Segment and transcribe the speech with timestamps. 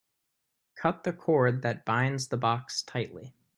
[0.73, 3.35] Cut the cord that binds the box tightly.